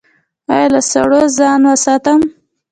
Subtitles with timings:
[0.53, 2.19] ایا له سړو ځان وساتم؟